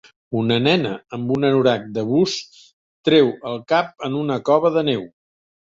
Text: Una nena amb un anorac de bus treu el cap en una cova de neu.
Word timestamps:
Una 0.37 0.55
nena 0.67 0.93
amb 1.17 1.33
un 1.35 1.45
anorac 1.51 1.85
de 1.99 2.05
bus 2.09 2.35
treu 3.11 3.33
el 3.53 3.65
cap 3.75 4.07
en 4.11 4.21
una 4.25 4.41
cova 4.51 4.77
de 4.81 4.91
neu. 4.93 5.11